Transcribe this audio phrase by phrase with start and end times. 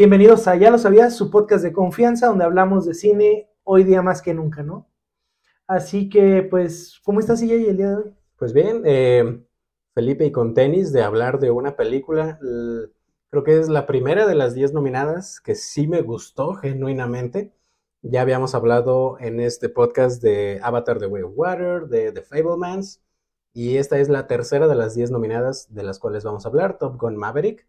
[0.00, 4.00] Bienvenidos a Ya lo sabías, su podcast de confianza donde hablamos de cine hoy día
[4.00, 4.86] más que nunca, ¿no?
[5.66, 8.14] Así que, pues, ¿cómo estás, y el día de hoy?
[8.36, 9.44] Pues bien, eh,
[9.96, 12.38] Felipe y con tenis de hablar de una película,
[13.28, 17.52] creo que es la primera de las 10 nominadas que sí me gustó genuinamente.
[18.02, 23.02] Ya habíamos hablado en este podcast de Avatar The Way of Water, de The Fablemans,
[23.52, 26.78] y esta es la tercera de las 10 nominadas de las cuales vamos a hablar,
[26.78, 27.66] Top Gun Maverick.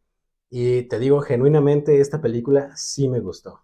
[0.50, 3.62] Y te digo, genuinamente esta película sí me gustó.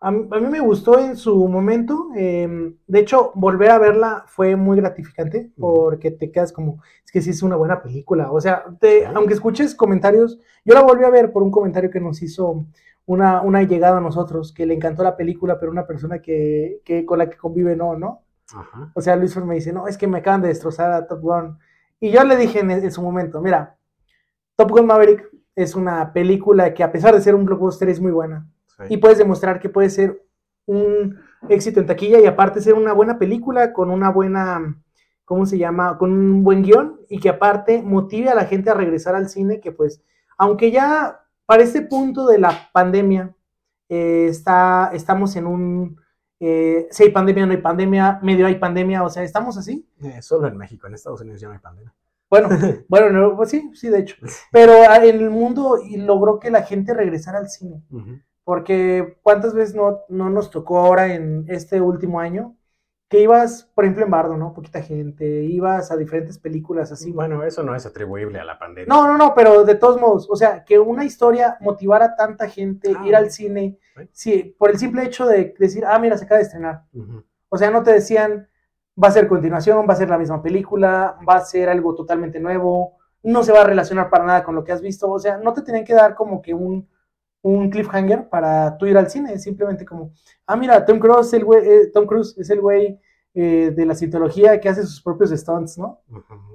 [0.00, 2.08] A, mí me gustó en su momento.
[2.16, 7.22] Em, de hecho, volver a verla fue muy gratificante porque te quedas como, es que
[7.22, 8.32] sí es una buena película.
[8.32, 8.64] O sea,
[9.14, 12.66] aunque escuches comentarios, yo la volví a ver por un comentario que nos hizo
[13.06, 17.06] una, una llegada a nosotros, que le encantó la película, pero una persona que, que
[17.06, 18.22] con la que convive no, ¿no?
[18.94, 21.58] O sea, Luis me dice, no, es que me acaban de destrozar a Top Gun.
[22.00, 23.76] Y yo le dije en su momento, mira,
[24.56, 28.12] Top Gun Maverick es una película que a pesar de ser un blockbuster es muy
[28.12, 28.48] buena.
[28.88, 30.24] Y puedes demostrar que puede ser
[30.66, 31.18] un
[31.48, 34.76] éxito en taquilla y aparte ser una buena película con una buena,
[35.24, 35.98] ¿cómo se llama?
[35.98, 39.60] Con un buen guion y que aparte motive a la gente a regresar al cine,
[39.60, 40.02] que pues,
[40.36, 43.34] aunque ya para este punto de la pandemia,
[43.88, 46.00] eh, está, estamos en un,
[46.40, 49.86] eh, si hay pandemia, no hay pandemia, medio hay pandemia, o sea, estamos así.
[50.02, 51.94] Eh, solo en México, en Estados Unidos ya no hay pandemia.
[52.32, 52.48] Bueno,
[52.88, 54.16] bueno, pues sí, sí, de hecho.
[54.50, 57.82] Pero en el mundo logró que la gente regresara al cine.
[58.42, 62.56] Porque cuántas veces no, no nos tocó ahora en este último año
[63.10, 64.54] que ibas, por ejemplo, en Bardo, ¿no?
[64.54, 67.12] Poquita gente, ibas a diferentes películas así.
[67.12, 68.86] Bueno, eso no es atribuible a la pandemia.
[68.88, 72.48] No, no, no, pero de todos modos, o sea, que una historia motivara a tanta
[72.48, 73.78] gente ah, ir al cine,
[74.12, 76.84] sí, por el simple hecho de decir, ah, mira, se acaba de estrenar.
[77.50, 78.48] O sea, no te decían,
[79.02, 82.40] va a ser continuación, va a ser la misma película, va a ser algo totalmente
[82.40, 85.38] nuevo, no se va a relacionar para nada con lo que has visto, o sea,
[85.38, 86.88] no te tienen que dar como que un,
[87.42, 90.12] un cliffhanger para tú ir al cine, simplemente como,
[90.46, 92.98] ah, mira, Tom Cruise, es el güey, eh, Tom Cruise es el güey
[93.34, 96.02] eh, de la citología que hace sus propios stunts, ¿no?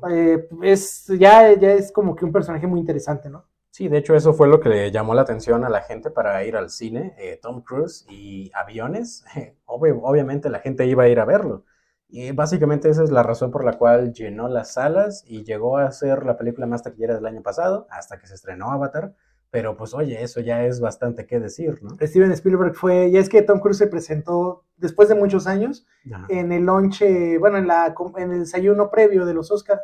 [0.09, 3.46] Eh, es, ya, ya es como que un personaje muy interesante, ¿no?
[3.69, 6.44] Sí, de hecho eso fue lo que le llamó la atención a la gente para
[6.44, 9.24] ir al cine, Tom Cruise y aviones,
[9.66, 11.64] obviamente la gente iba a ir a verlo.
[12.09, 15.91] Y básicamente esa es la razón por la cual llenó las salas y llegó a
[15.91, 19.13] ser la película más taquillera del año pasado, hasta que se estrenó Avatar.
[19.50, 21.97] Pero pues oye, eso ya es bastante que decir, ¿no?
[22.01, 25.85] Steven Spielberg fue, y es que Tom Cruise se presentó después de muchos años
[26.28, 29.81] en el lonche, bueno, en, la, en el desayuno previo de los Oscars.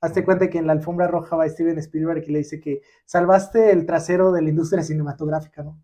[0.00, 3.72] Hazte cuenta que en la alfombra roja va Steven Spielberg y le dice que salvaste
[3.72, 5.80] el trasero de la industria cinematográfica, ¿no?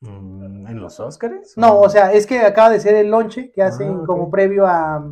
[0.00, 1.56] Mm, ¿En los Oscars?
[1.56, 4.66] No, o sea, es que acaba de ser el lonche que hacen ah, como previo
[4.66, 5.04] a.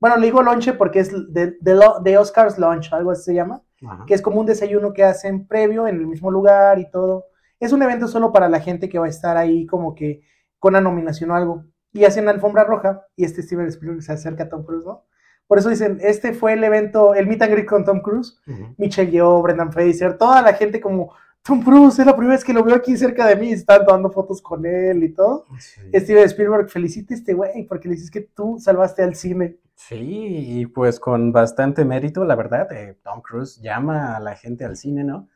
[0.00, 3.62] Bueno, le digo lonche porque es de, de, Oscars Lunch, algo así se llama,
[4.06, 7.26] que es como un desayuno que hacen previo en el mismo lugar y todo.
[7.60, 10.22] Es un evento solo para la gente que va a estar ahí como que
[10.58, 11.64] con la nominación o algo.
[11.92, 15.04] Y hacen la alfombra roja y este Steven Spielberg se acerca a Tom Cruise, ¿no?
[15.46, 18.40] Por eso dicen, este fue el evento, el meet and greet con Tom Cruise,
[18.78, 22.52] Michelle Yeoh, Brendan Fraser, toda la gente como Tom Cruise, es la primera vez que
[22.52, 25.46] lo veo aquí cerca de mí, están tomando fotos con él y todo.
[25.94, 29.56] Steven Spielberg, felicite a este güey, porque le dices que tú salvaste al cine.
[29.74, 34.66] Sí, y pues con bastante mérito, la verdad, eh, Tom Cruise llama a la gente
[34.66, 35.28] al cine, ¿no?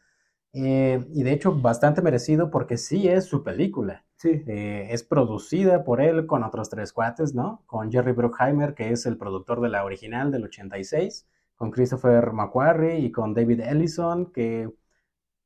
[0.52, 4.04] Eh, y de hecho, bastante merecido porque sí es su película.
[4.16, 4.42] Sí.
[4.46, 7.62] Eh, es producida por él con otros tres cuates, ¿no?
[7.66, 11.26] Con Jerry Bruckheimer, que es el productor de la original del 86,
[11.56, 14.70] con Christopher McQuarrie y con David Ellison, que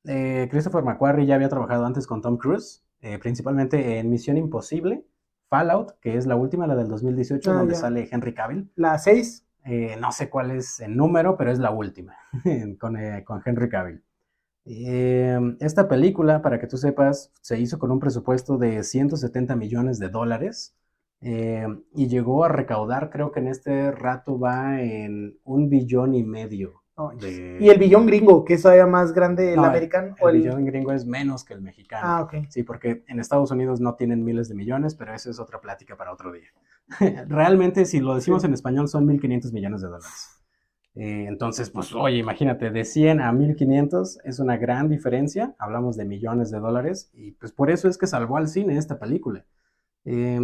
[0.08, 5.04] eh, Christopher McQuarrie ya había trabajado antes con Tom Cruise, eh, principalmente en Misión Imposible,
[5.48, 8.70] Fallout, que es la última, la del 2018, ah, donde sale Henry Cavill.
[8.74, 9.46] ¿La 6?
[9.64, 12.16] Eh, no sé cuál es el número, pero es la última,
[12.80, 14.02] con, con, Henry Cavill.
[14.64, 20.08] esta película, para que tú sepas, se hizo con un presupuesto de 170 millones de
[20.08, 20.75] dólares
[21.20, 26.82] y llegó a recaudar, creo que en este rato va en un billón y medio
[27.60, 30.16] ¿Y el billón gringo, que es todavía más grande el americano?
[30.20, 32.03] El, el, billón gringo es menos que el mexicano.
[32.04, 32.46] Ah, ok.
[32.49, 35.96] Sí, porque en Estados Unidos no tienen miles de millones, pero eso es otra plática
[35.96, 36.49] para otro día.
[37.28, 40.38] Realmente, si lo decimos en español, son 1.500 millones de dólares.
[40.94, 45.55] Eh, entonces, pues, oye, imagínate, de 100 a 1.500 es una gran diferencia.
[45.58, 48.99] Hablamos de millones de dólares y pues por eso es que salvó al cine esta
[48.99, 49.44] película.
[50.05, 50.40] Eh,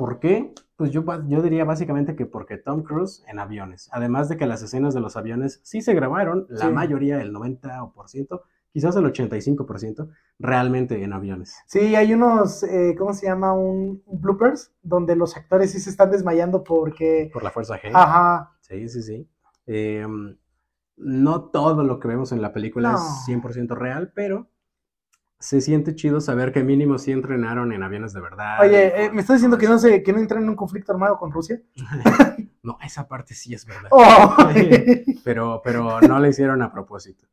[0.00, 0.54] ¿Por qué?
[0.76, 3.90] Pues yo, yo diría básicamente que porque Tom Cruise en aviones.
[3.92, 8.40] Además de que las escenas de los aviones sí se grabaron, la mayoría, el 90%,
[8.72, 10.08] quizás el 85%,
[10.38, 11.54] realmente en aviones.
[11.66, 13.52] Sí, hay unos, eh, ¿cómo se llama?
[13.52, 17.28] Un, bloopers, donde los actores sí se están desmayando porque...
[17.30, 17.90] Por la fuerza G.
[17.92, 18.56] Ajá.
[18.62, 19.28] Sí, sí, sí.
[19.66, 20.38] Em,
[20.96, 24.48] no todo lo que vemos en la película es 100% real, pero
[25.40, 28.60] se siente chido saber que mínimo sí entrenaron en aviones de verdad.
[28.60, 31.16] Oye, eh, ¿me estás diciendo que no, se, que no entran en un conflicto armado
[31.16, 31.60] con Rusia?
[32.62, 33.88] no, esa parte sí es verdad.
[33.90, 34.36] Oh.
[35.24, 37.26] pero, pero no la hicieron a propósito.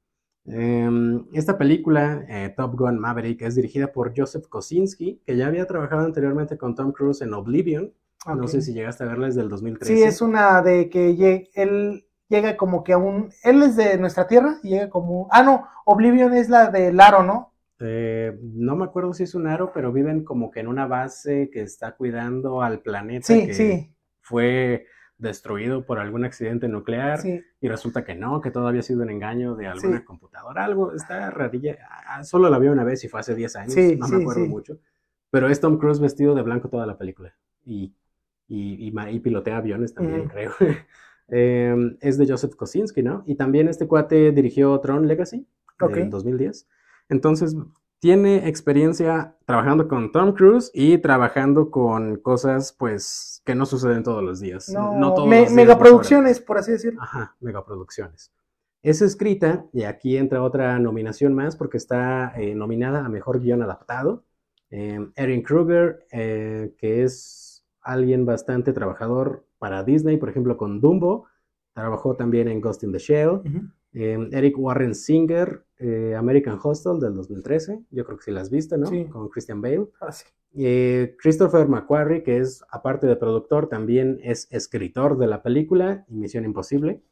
[0.45, 5.67] Em, esta película, eh, Top Gun Maverick, es dirigida por Joseph Kosinski, que ya había
[5.67, 7.93] trabajado anteriormente con Tom Cruise en Oblivion.
[8.25, 9.95] No sé si llegaste a verla, es del 2013.
[9.95, 13.31] Sí, es una de que él llega como que a un...
[13.43, 15.27] Él es de nuestra tierra y llega como...
[15.31, 17.53] Ah, no, Oblivion es la de Laro, ¿no?
[17.79, 21.49] Eh, no me acuerdo si es un aro, pero viven como que en una base
[21.51, 24.85] que está cuidando al planeta Sí, que sí, fue
[25.19, 27.41] destruido por algún accidente nuclear sí.
[27.61, 30.05] y resulta que no, que todo había sido un engaño de alguna Sí.
[30.05, 31.77] computadora, algo, está rarilla.
[32.07, 34.45] Ah, Solo la vi una vez y fue hace 10 años, Sí, no me acuerdo
[34.47, 34.77] mucho.
[35.29, 37.35] Pero es Tom Cruise vestido de blanco toda la película
[37.65, 37.93] y,
[38.47, 40.51] y, y ma- y pilotea aviones también, creo.
[41.29, 43.21] Eh, es de Joseph Kosinski, ¿no?
[43.27, 45.45] Y también este cuate dirigió Tron Legacy
[45.81, 45.95] Ok.
[45.95, 46.69] del 2010.
[47.09, 47.55] Entonces,
[47.99, 54.23] tiene experiencia trabajando con Tom Cruise y trabajando con cosas, pues, que no suceden todos
[54.23, 54.69] los días.
[54.69, 57.01] No, todos me- los días megaproducciones, por así decirlo.
[57.01, 58.31] Ajá, megaproducciones.
[58.83, 63.61] Es escrita, y aquí entra otra nominación más, porque está eh, nominada a Mejor Guión
[63.63, 64.23] Adaptado.
[64.69, 71.25] Eh, Erin Kruger, eh, que es alguien bastante trabajador para Disney, por ejemplo, con Dumbo.
[71.73, 73.29] Trabajó también en Ghost in the Shell.
[73.29, 73.61] Ujú.
[73.93, 77.83] Eh, Eric Warren Singer, eh, American Hostel del 2013.
[77.91, 78.87] Yo creo que sí la has visto, ¿no?
[78.87, 79.05] Sí.
[79.05, 79.87] Con Christian Bale.
[80.01, 80.25] Ah, sí.
[80.55, 86.45] Eh, Christopher McQuarrie, que es, aparte de productor, también es escritor de la película Misión
[86.45, 87.03] Imposible.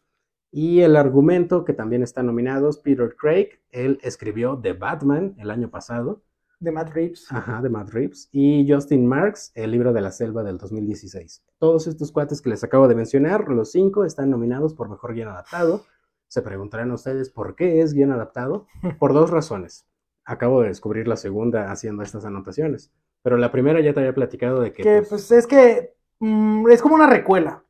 [0.52, 3.60] Y el argumento, que también está nominado, es Peter Craig.
[3.72, 6.24] Él escribió The Batman el año pasado,
[6.60, 7.28] De Matt Reeves.
[7.30, 8.30] ajá, de Matt Reeves.
[8.32, 11.44] Y Justin Marks, el libro de la selva del 2016.
[11.60, 15.28] Todos estos cuates que les acabo de mencionar, los cinco, están nominados por Mejor Guión
[15.28, 15.84] Adaptado.
[16.28, 18.68] Se preguntarán ustedes por qué es guion adaptado.
[19.00, 19.86] Por dos razones.
[20.26, 22.92] Acabo de descubrir la segunda haciendo estas anotaciones.
[23.22, 26.70] Pero la primera ya te había platicado de que, Que pues, pues es que mm,
[26.70, 27.64] es como una recuela.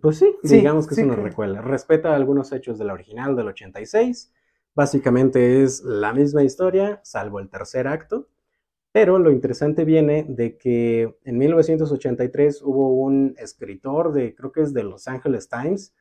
[0.00, 1.60] pues sí, Sí, digamos que sí es una que- recuela.
[1.62, 4.32] Respeta algunos hechos de la original del 86.
[4.74, 8.28] Básicamente es la misma historia, salvo el tercer acto.
[8.92, 14.72] Pero lo interesante viene de que en 1983 hubo un escritor de, creo que es
[14.74, 15.94] de Los Angeles Times,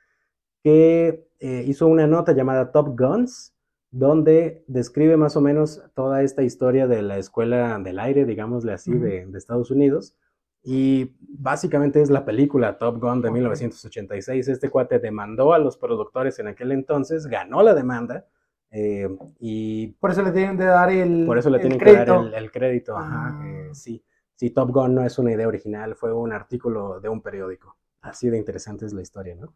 [0.63, 3.55] que eh, hizo una nota llamada Top Guns,
[3.91, 8.91] donde describe más o menos toda esta historia de la escuela del aire, digámosle así,
[8.93, 10.15] de, de Estados Unidos.
[10.61, 13.33] Y básicamente es la película Top Gun de Ok.
[13.35, 14.47] 1986.
[14.49, 18.27] Este cuate demandó a los productores en aquel entonces, ganó la demanda
[18.71, 19.07] eh,
[19.39, 22.13] y Por eso le tienen de dar el, por eso le tienen que crédito.
[22.15, 22.95] dar el, el crédito.
[22.97, 23.47] Ajá, Ah.
[23.47, 24.03] eh, sí.
[24.35, 27.77] sí, Top Gun no es una idea original, fue un artículo de un periódico.
[28.01, 29.55] Así de interesante es la historia, ¿no?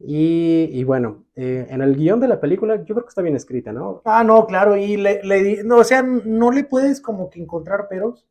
[0.00, 3.36] Y, y bueno, eh, en el guion de la película yo creo que está bien
[3.36, 4.02] escrita, ¿no?
[4.04, 7.88] Ah, no, claro, y le, le no, o sea, no le puedes como que encontrar
[7.88, 8.26] peros.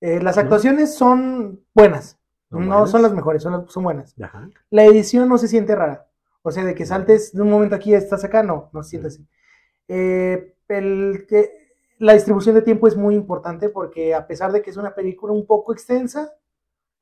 [0.00, 0.42] Eh, las No.
[0.42, 2.18] actuaciones son buenas,
[2.50, 2.90] ¿Son no buenas?
[2.90, 4.14] son las mejores, son, son buenas.
[4.20, 4.48] Ajá.
[4.70, 6.08] La edición no se siente rara,
[6.42, 6.88] o sea, de que No.
[6.88, 9.26] saltes de un momento aquí estás acá, no, no se siente así.
[9.88, 11.50] Eh, el que,
[11.98, 15.32] la distribución de tiempo es muy importante porque a pesar de que es una película
[15.32, 16.32] un poco extensa,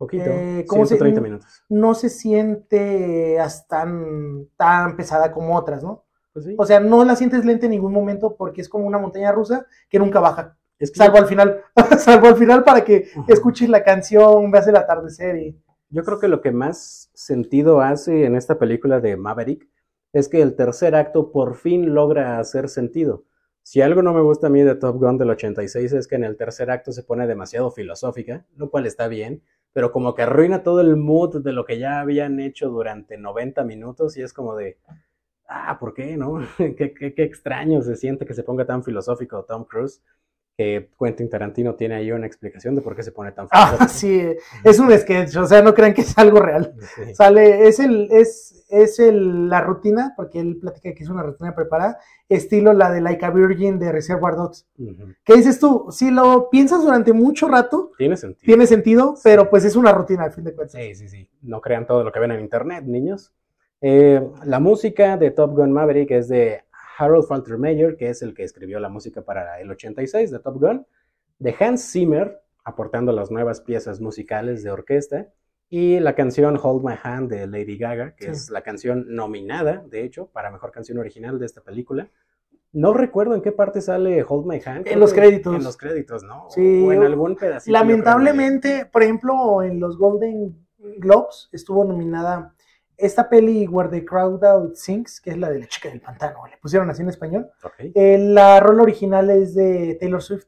[0.03, 1.65] Poquito, Eh, ¿cómo se- 130 minutos.
[1.69, 3.39] no se siente
[3.69, 6.05] tan, tan pesada como otras, ¿no?
[6.33, 6.55] Pues sí.
[6.59, 9.67] O sea, no la sientes lenta en ningún momento porque es como una montaña rusa
[9.89, 10.57] que nunca baja.
[10.79, 11.61] es que Salvo al final,
[11.99, 15.57] salvo al final para que escuches la canción, veas el atardecer y...
[15.91, 19.69] Yo creo que lo que más sentido hace en esta película de Maverick
[20.13, 23.25] es que el tercer acto por fin logra hacer sentido.
[23.63, 26.25] Si algo no me gusta a mí de Top Gun del 86 es que en
[26.25, 30.63] el tercer acto se pone demasiado filosófica, lo cual está bien, pero como que arruina
[30.63, 34.57] todo el mood de lo que ya habían hecho durante 90 minutos y es como
[34.57, 34.79] de,
[35.49, 36.41] ah, ¿por qué, no?
[36.59, 40.03] qué, qué- qué extraño se siente que se ponga tan filosófico Tom Cruise,
[40.57, 43.85] que Quentin Tarantino tiene ahí una explicación de por qué se pone tan filosófico.
[43.85, 44.23] Ah, sí,
[44.65, 46.75] es un sketch, o sea, no crean que es algo real.
[46.95, 47.15] Sí.
[47.15, 51.55] Sale, es el, es, es el, la rutina, porque él platica que es una rutina
[51.55, 54.67] preparada, estilo la de Like a Virgin de Reservoir Dogs.
[55.25, 55.87] ¿Qué dices tú?
[55.91, 58.45] Si lo piensas durante mucho rato, Tiene sentido.
[58.45, 59.23] tiene sentido, Sí.
[59.25, 60.81] pero pues es una rutina al fin de cuentas.
[60.81, 61.29] Sí, sí, sí.
[61.43, 63.33] No crean todo lo que ven en internet, niños.
[63.81, 66.63] Eh, la música de Top Gun Maverick es de
[66.99, 70.87] Harold Faltermeyer, que es el que escribió la música para el 86 de Top Gun,
[71.39, 75.29] de Hans Zimmer, aportando las nuevas piezas musicales de orquesta,
[75.69, 78.31] y la canción Hold My Hand de Lady Gaga, que Sí.
[78.33, 82.11] es la canción nominada, de hecho, para mejor canción original de esta película.
[82.75, 84.85] No recuerdo en qué parte sale Hold My Hand.
[84.85, 85.57] creo los créditos.
[85.57, 86.47] En los créditos, ¿no?
[86.51, 87.73] Sí, O en algún pedacito.
[87.73, 90.57] Lamentablemente, por ejemplo, en los Golden
[90.99, 92.55] Globes estuvo nominada
[93.03, 96.47] esta peli Where the Crowd Out Sings, que es la de la chica del pantano,
[96.51, 97.51] le pusieron así en español.
[97.79, 100.45] Eh, la rola original es de Taylor Swift,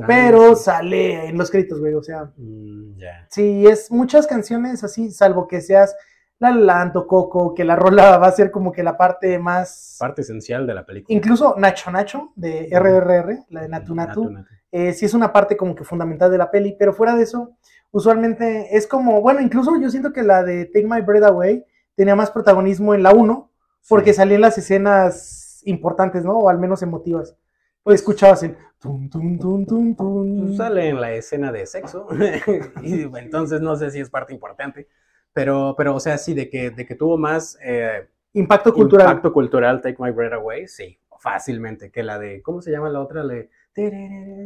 [0.00, 1.94] Ah, pero sale en los créditos, güey.
[1.94, 2.98] O sea, Mm,
[3.30, 5.96] sí, es muchas canciones así, salvo que seas
[6.38, 9.38] La La Land o Coco, que la rola va a ser como que la parte
[9.38, 9.96] más.
[9.98, 11.16] Parte esencial de la película.
[11.16, 14.46] Incluso Nacho Nacho de RRR, la de Natu Natu, Natu.
[14.70, 17.56] eh, sí es una parte como que fundamental de la peli, pero fuera de eso,
[17.90, 21.64] usualmente es como, bueno, incluso yo siento que la de Take My Breath Away
[21.98, 23.50] tenía más protagonismo en la 1,
[23.88, 24.18] porque Sí.
[24.18, 26.38] salían las escenas importantes, ¿no?
[26.38, 27.36] O al menos emotivas.
[27.82, 30.40] Pues escuchabas el tum, tum, tum, tum, tum.
[30.46, 32.06] Pues sale en la escena de sexo.
[32.82, 34.88] y entonces no sé si es parte importante.
[35.32, 39.08] Pero, pero o sea, sí, de que, de que tuvo más eh, Impacto cultural.
[39.08, 41.90] impacto cultural Take My Breath Away, sí, fácilmente.
[41.90, 43.24] Que la de, ¿cómo se llama la otra?
[43.24, 43.48] La, de-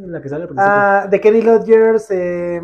[0.07, 0.73] la que sale al principio.
[0.75, 2.61] Ah, de Kenny Rogers, eh,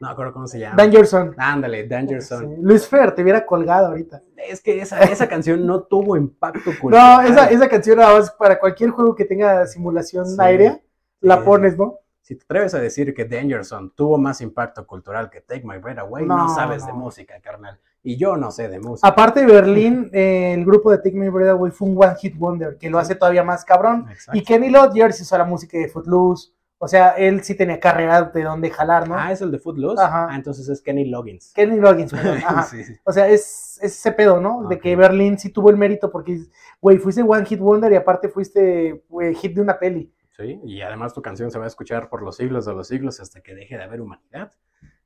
[0.00, 0.76] no acuerdo cómo se llama.
[0.76, 1.34] Dangerson.
[1.38, 2.56] Ándale, Danger Zone.
[2.56, 4.22] Sí, Luis Fer, te hubiera colgado ahorita.
[4.36, 7.24] Es que esa, esa canción no tuvo impacto cultural.
[7.24, 10.36] No, esa, esa canción nada más para cualquier juego que tenga simulación Sí.
[10.38, 10.80] aérea,
[11.20, 11.98] la pones, ¿no?
[12.22, 15.78] Si te atreves a decir que Danger Zone tuvo más impacto cultural que Take My
[15.78, 17.80] Breath Away, no, No, sabes de música, carnal.
[18.02, 19.08] Y yo no sé de música.
[19.08, 22.36] Aparte de Berlín, eh, el grupo de Take Me Breath Away fue un One Hit
[22.36, 24.06] Wonder, que lo hace todavía más cabrón.
[24.10, 24.38] Exacto.
[24.38, 26.52] Y Kenny Rogers hizo la música de Footloose.
[26.80, 29.16] O sea, él sí tenía carrera de donde jalar, ¿no?
[29.18, 30.00] Ah, es el de Footloose.
[30.00, 30.28] Ajá.
[30.30, 31.52] Ah, entonces es Kenny Loggins.
[31.52, 32.38] Kenny Loggins, perdón.
[32.46, 32.62] Ajá.
[32.62, 32.94] Sí, sí.
[33.04, 34.68] O sea, es, es ese pedo, ¿no?
[34.68, 36.40] De que Berlín sí tuvo el mérito porque,
[36.80, 40.12] güey, fuiste One Hit Wonder y aparte fuiste güey, hit de una peli.
[40.36, 43.18] Sí, y además tu canción se va a escuchar por los siglos de los siglos
[43.18, 44.52] hasta que deje de haber humanidad.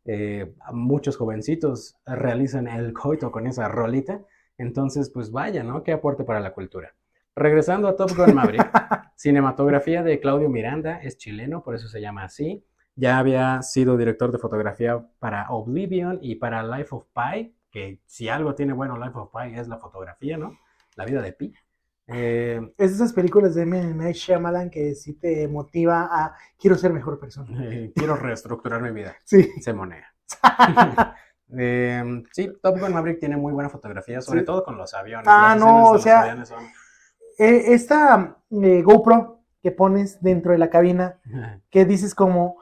[0.05, 4.21] Eh, muchos jovencitos realizan el coito con esa rolita.
[4.59, 5.83] Entonces, pues vaya, ¿no?
[5.83, 6.95] Qué aporte para la cultura.
[7.35, 8.71] Regresando a Top Gun Maverick,
[9.17, 12.65] cinematografía de Claudio Miranda, es chileno, por eso se llama así.
[12.95, 18.29] Ya había sido director de fotografía para Oblivion y para Life of Pi, que si
[18.29, 20.59] algo tiene bueno Life of Pi es la fotografía, ¿no?
[20.97, 21.55] La vida de Pi.
[22.09, 23.95] Eh, Es esas películas de M.
[23.95, 27.59] Night Shyamalan que sí te motiva a quiero ser mejor persona.
[27.65, 29.17] eh, quiero reestructurar mi vida.
[29.25, 29.49] Sí.
[29.61, 30.07] se monea.
[31.55, 34.47] Eh, sí, Top Gun Maverick tiene muy buena fotografía, sobre Sí.
[34.47, 35.27] todo con los aviones.
[35.29, 36.65] Ah, no, o los sea, aviones son-
[37.43, 41.19] Eh, esta eh, GoPro que pones dentro de la cabina,
[41.71, 42.59] que dices como,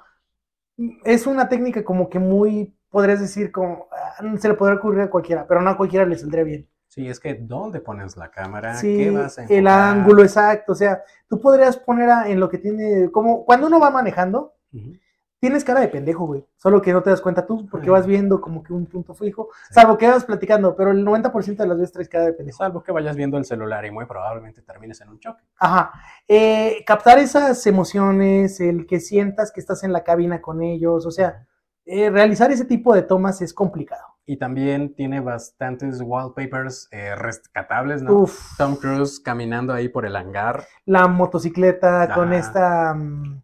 [1.04, 5.10] es una técnica como que muy, podrías decir como, ah, se le podría ocurrir a
[5.10, 6.66] cualquiera, pero no a cualquiera le saldría bien.
[6.88, 8.74] Sí, es que ¿dónde pones la cámara?
[8.74, 12.48] Sí, ¿Qué vas a el ángulo exacto, o sea, tú podrías poner a- en lo
[12.48, 14.92] que tiene, como cuando uno va manejando, Ujú.
[15.40, 18.40] Tienes cara de pendejo, güey, solo que no te das cuenta tú, porque vas viendo
[18.40, 21.92] como que un punto fijo, salvo que vas platicando, pero el 90% de las veces
[21.92, 22.58] traes cara de pendejo.
[22.58, 25.42] Salvo que vayas viendo el celular y muy probablemente termines en un choque.
[25.58, 25.92] Ajá.
[26.28, 31.10] Eh, captar esas emociones, el que sientas que estás en la cabina con ellos, o
[31.10, 31.46] sea,
[31.86, 34.04] eh, realizar ese tipo de tomas es complicado.
[34.26, 38.12] Y también tiene bastantes wallpapers eh, rescatables, ¿no?
[38.12, 40.64] Uf, Tom Cruise caminando ahí por el hangar.
[40.84, 43.39] la motocicleta con esta, mm,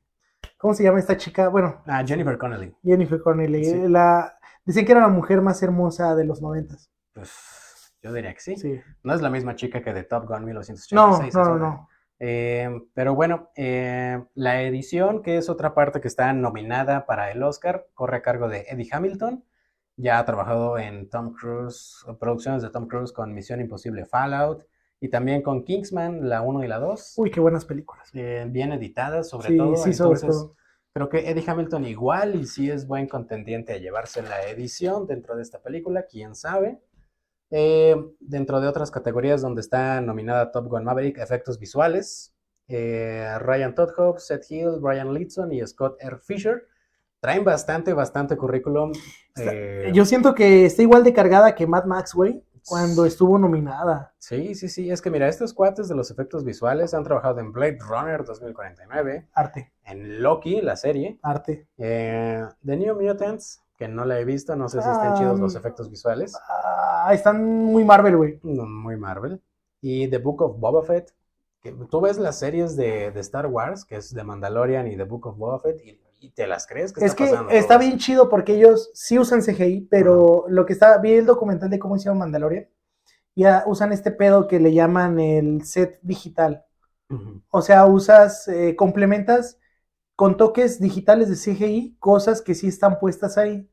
[0.56, 1.48] ¿cómo se llama esta chica?
[1.48, 2.74] Bueno, Ah, Jennifer Connelly.
[2.82, 3.64] Jennifer Connelly.
[3.64, 3.72] Sí.
[3.72, 6.90] eh, La, dicen que era la mujer más hermosa de los noventas.
[7.12, 8.56] Pues yo diría que sí.
[8.56, 8.80] Sí.
[9.02, 11.34] No es la misma chica que de Top Gun No, 1986.
[11.34, 11.66] no, no, otra.
[11.68, 11.88] no.
[12.18, 17.42] Eh, pero bueno, eh, la edición, que es otra parte que está nominada para el
[17.42, 19.44] Oscar, corre a cargo de Eddie Hamilton.
[19.98, 24.64] Ya ha trabajado en Tom Cruise, producciones de Tom Cruise con Misión Imposible Fallout
[25.00, 27.14] y también con Kingsman, la 1 y la 2.
[27.18, 28.08] Uy, qué buenas películas.
[28.14, 29.76] eh, bien editadas, sobre Sí, todo.
[29.76, 30.56] sí, sobre Entonces, todo.
[30.94, 35.36] creo que Eddie Hamilton igual y sí es buen contendiente a llevarse la edición dentro
[35.36, 36.80] de esta película, quién sabe.
[37.50, 42.34] Eh, dentro de otras categorías donde está nominada Top Gun Maverick, efectos visuales,
[42.68, 46.18] eh, Ryan Todd Seth Hill, Brian Leeson y Scott R.
[46.18, 46.66] Fisher
[47.20, 48.90] traen bastante, bastante currículum.
[49.34, 53.38] Está- eh, Yo siento que está igual de cargada que Mad Max, güey, cuando estuvo
[53.38, 54.12] nominada.
[54.18, 57.52] Sí, sí, sí, es que mira, estos cuates de los efectos visuales han trabajado en
[57.52, 61.68] Blade Runner 2049, Arte, en Loki, la serie, arte.
[61.78, 65.38] Eh, The New Mutants, que no la he visto, no sé si están Ah, chidos
[65.38, 65.58] los mm.
[65.58, 66.36] efectos visuales.
[66.48, 68.40] Ah, están muy Marvel, güey.
[68.42, 69.40] No, muy Marvel.
[69.80, 71.14] Y The Book of Boba Fett,
[71.62, 75.04] que tú ves las series de, de Star Wars, que es The Mandalorian y The
[75.04, 77.74] Book of Boba Fett, y, y te las crees que Es está que pasando está
[77.74, 81.70] todo bien chido porque ellos sí usan CGI, pero lo que está, vi el documental
[81.70, 82.68] de cómo hicieron Mandalorian,
[83.36, 86.64] ya usan este pedo que le llaman el set digital.
[87.50, 89.60] O sea, usas, eh, complementas
[90.16, 93.70] con toques digitales de CGI, cosas que sí están puestas ahí.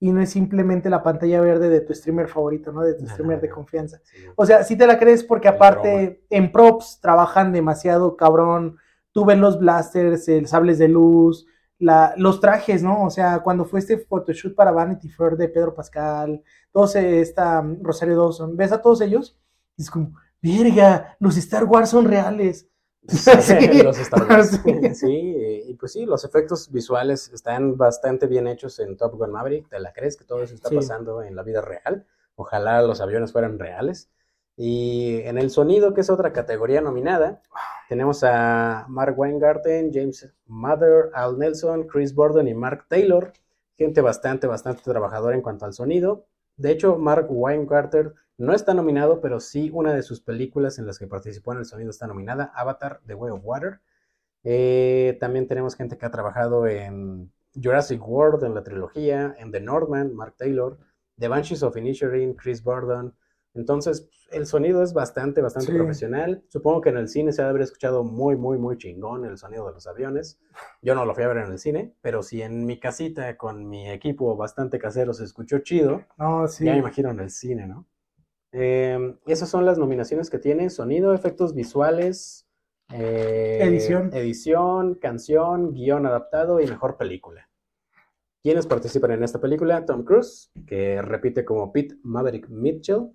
[0.00, 2.82] Y no es simplemente la pantalla verde de tu streamer favorito, ¿no?
[2.82, 4.00] De tu streamer de confianza.
[4.02, 4.16] Sí.
[4.34, 8.78] O sea, sí te la crees porque aparte en props trabajan demasiado cabrón.
[9.12, 11.46] Tú ves los blasters, el sables de luz,
[11.82, 13.04] la, los trajes, ¿no?
[13.04, 17.60] O sea, cuando fue este photoshoot para Vanity Fair de Pedro Pascal, todos eh, esta
[17.60, 19.36] mm, Rosario Dawson, ves a todos ellos
[19.76, 22.68] y es como, verga, los Star Wars son reales.
[23.08, 23.30] Sí,
[23.82, 24.60] los Star Wars.
[24.64, 24.94] Sí.
[24.94, 29.68] Sí, y pues sí, los efectos visuales están bastante bien hechos en Top Gun Maverick.
[29.68, 32.06] ¿Te la crees que todo eso está pasando en la vida real?
[32.36, 34.08] Ojalá los aviones fueran reales.
[34.56, 37.40] Y en el sonido, que es otra categoría nominada,
[37.88, 43.32] tenemos a Mark Weingarten, James Mather, Al Nelson, Chris Borden y Mark Taylor.
[43.76, 46.26] Gente bastante, bastante trabajadora en cuanto al sonido.
[46.56, 50.98] De hecho, Mark Weingarten no está nominado, pero sí una de sus películas en las
[50.98, 53.80] que participó en el sonido está nominada, Avatar, The Way of Water.
[54.44, 59.60] Eh, también tenemos gente que ha trabajado en Jurassic World, en la trilogía, en The
[59.60, 60.78] Northman, Mark Taylor,
[61.18, 63.12] The Banshees of Inisherin, Chris Borden.
[63.54, 65.76] Entonces, el sonido es bastante, bastante Sí.
[65.76, 66.42] profesional.
[66.48, 69.36] Supongo que en el cine se ha de haber escuchado muy, muy, muy chingón el
[69.36, 70.40] sonido de los aviones.
[70.80, 73.68] Yo no lo fui a ver en el cine, pero si en mi casita con
[73.68, 76.64] mi equipo bastante casero se escuchó chido, No, sí.
[76.64, 77.86] ya me imagino en el cine, ¿no?
[78.52, 82.46] Eh, esas son las nominaciones que tiene: sonido, efectos visuales,
[82.92, 84.10] eh, Edición.
[84.14, 87.48] edición, canción, guion adaptado y mejor película.
[88.42, 89.86] ¿Quiénes participan en esta película?
[89.86, 93.12] Tom Cruise, que repite como Pete Maverick Mitchell.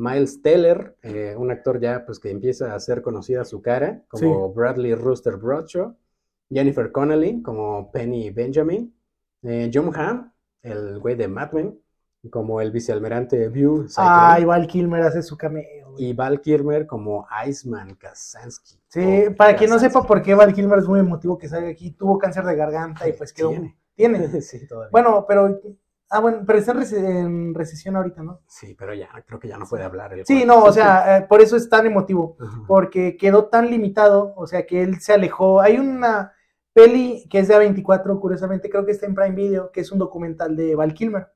[0.00, 4.50] Miles Teller, eh, un actor ya pues que empieza a ser conocida su cara, como
[4.52, 5.94] Bradley Rooster Bradshaw.
[6.50, 8.92] Jennifer Connelly, como Penny Benjamin.
[9.42, 11.78] Eh, John Hamm, el güey de Mad Men,
[12.30, 15.92] como el vicealmirante View Ay, Val Kilmer hace su cameo.
[15.92, 16.06] güey.
[16.06, 18.80] y Val Kilmer como Iceman Kazansky.
[18.88, 21.68] Sí, o para quien no sepa por qué Val Kilmer es muy emotivo que salga
[21.68, 23.50] aquí, tuvo cáncer de garganta y pues quedó.
[23.50, 23.76] Tiene.
[23.94, 24.40] Tiene.
[24.40, 24.90] sí, todavía.
[24.90, 25.60] Bueno, pero.
[26.10, 28.40] Ah, bueno, pero está en, rece- en recesión ahorita, ¿no?
[28.46, 30.12] Sí, pero ya, creo que ya no puede hablar.
[30.12, 32.36] el Sí, no, o sea, eh, por eso es tan emotivo.
[32.66, 35.60] Porque quedó tan limitado, o sea, que él se alejó.
[35.60, 36.32] Hay una
[36.72, 39.98] peli que es de A24, curiosamente, creo que está en Prime Video, que es un
[39.98, 41.28] documental de Val Kilmer.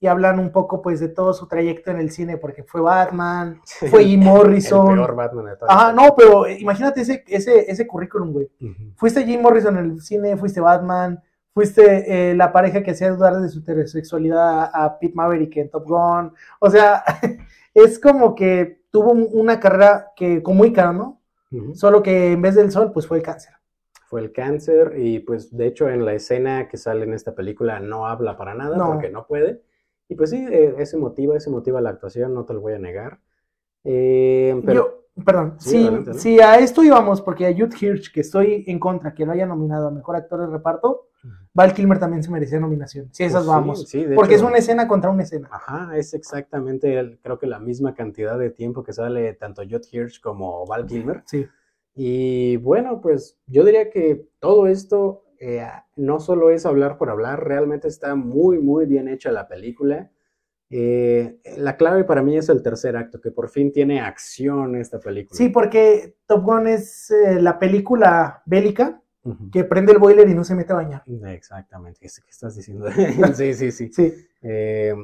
[0.00, 3.60] Y hablan un poco, pues, de todo su trayecto en el cine, porque fue Batman,
[3.90, 4.88] fue Jim Morrison.
[4.88, 8.50] El peor Batman de toda Ajá, no, pero imagínate ese, ese, ese currículum, güey.
[8.96, 13.36] Fuiste Jim Morrison en el cine, fuiste Batman, fuiste eh, la pareja que hacía dudar
[13.40, 16.32] de su heterosexualidad a, a Pete Maverick en Top Gun.
[16.60, 17.02] O sea,
[17.74, 21.20] es como que tuvo un- una carrera que como Ícaro, ¿no?
[21.74, 23.54] Solo que en vez del sol, pues fue el cáncer.
[24.06, 27.80] Fue el cáncer y pues de hecho en la escena que sale en esta película
[27.80, 28.86] no habla para nada No.
[28.92, 29.62] porque no puede.
[30.08, 32.78] Y pues sí, eh, eso motiva, eso motiva la actuación, no te lo voy a
[32.78, 33.18] negar.
[33.84, 36.16] Eh, pero Yo, perdón, Sí, si, adelante, ¿no?
[36.18, 39.46] si a esto íbamos, porque a Jude Hirsch, que estoy en contra, que lo haya
[39.46, 41.06] nominado a Mejor Actor de Reparto,
[41.52, 43.08] Val Kilmer también se merecía nominación.
[43.12, 43.88] Si esas Pues sí, vamos.
[43.88, 45.48] sí, porque hecho- es una escena contra una escena.
[45.52, 49.82] Ajá, es exactamente el- creo que la misma cantidad de tiempo que sale tanto Judd
[49.90, 51.22] Hirsch como Val Kilmer.
[51.26, 51.46] Sí.
[51.94, 57.42] Y bueno, pues yo diría que todo esto eh, no solo es hablar por hablar,
[57.44, 60.10] realmente está muy, muy bien hecha la película.
[60.70, 65.00] Eh, la clave para mí es el tercer acto, que por fin tiene acción esta
[65.00, 65.36] película.
[65.36, 69.02] Sí, porque Top Gun es eh, la película bélica
[69.52, 71.02] que prende el boiler y no se mete a bañar.
[71.26, 72.86] Exactamente, ¿qué estás diciendo?
[73.34, 73.90] sí, sí, sí.
[73.92, 74.94] Sí, Eh,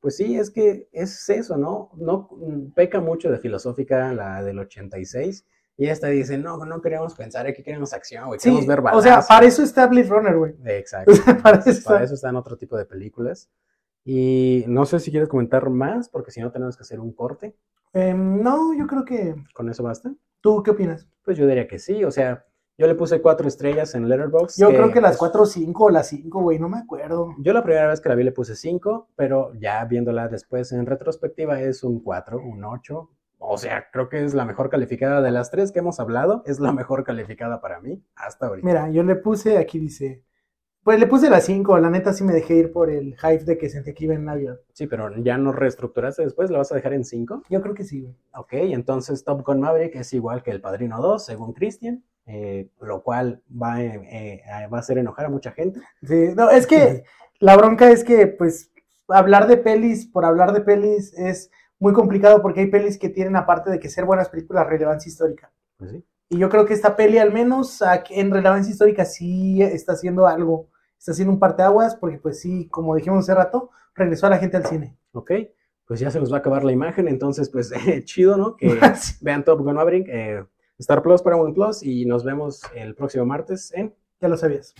[0.00, 1.90] pues sí, es que es eso, ¿no?
[1.96, 2.30] No
[2.74, 5.44] peca mucho de filosófica la del 86
[5.76, 8.44] y esta dice, no, no queremos pensar, aquí queremos acción, güey, sí.
[8.44, 9.28] queremos ver O sea, balazos".
[9.28, 10.54] para eso está Blade Runner, güey.
[10.64, 11.12] Exacto.
[11.42, 11.90] para eso está.
[11.90, 13.50] Para eso están otro tipo de películas.
[14.04, 17.56] Y no sé si quieres comentar más, porque si no tenemos que hacer un corte.
[17.92, 19.34] Em, no, yo creo que.
[19.54, 20.12] ¿Con eso basta?
[20.40, 21.08] ¿Tú qué opinas?
[21.24, 22.04] Pues yo diría que sí.
[22.04, 22.44] O sea,
[22.76, 24.60] yo le puse cuatro estrellas en Letterboxd.
[24.60, 27.34] Yo creo que las es- 4 o 5 o las 5, güey, no me acuerdo.
[27.38, 30.84] Yo la primera vez que la vi le puse 5, pero ya viéndola después en
[30.84, 33.10] retrospectiva es un 4, un 8.
[33.38, 36.42] O sea, creo que es la mejor calificada de las tres que hemos hablado.
[36.46, 38.66] Es la mejor calificada para mí hasta ahorita.
[38.66, 40.24] Mira, yo le puse, aquí dice.
[40.84, 43.56] Pues le puse las 5, la neta sí me dejé ir por el hype de
[43.56, 44.58] que sentí que iba en avión.
[44.74, 47.44] Sí, pero ya no reestructuraste después, ¿la vas a dejar en 5?
[47.48, 48.14] Yo creo que sí, güey.
[48.34, 53.02] Ok, entonces Top Gun Maverick es igual que El Padrino 2, según Christian, eh, lo
[53.02, 55.80] cual va, eh, eh, va a hacer enojar a mucha gente.
[56.02, 57.04] Sí, no, es que
[57.40, 58.70] la bronca es que, pues,
[59.08, 63.36] hablar de pelis por hablar de pelis es muy complicado porque hay pelis que tienen,
[63.36, 65.50] aparte de que ser buenas películas, relevancia histórica.
[65.78, 66.04] Pues sí.
[66.28, 70.68] Y yo creo que esta peli, al menos en relevancia histórica, sí está haciendo algo.
[71.04, 74.56] Está haciendo un parteaguas porque, pues sí, como dijimos hace rato, regresó a la gente
[74.56, 74.96] al cine.
[75.12, 75.32] Ok,
[75.84, 77.70] pues ya se nos va a acabar la imagen, entonces pues
[78.06, 78.56] chido, ¿no?
[78.56, 78.80] Que
[79.20, 80.42] vean Top Gun Maverick, eh,
[80.78, 84.74] Star Plus, Paramount Plus y nos vemos el próximo martes en ya lo sabías.